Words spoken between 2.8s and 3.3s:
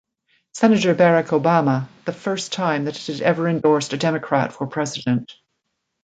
that it had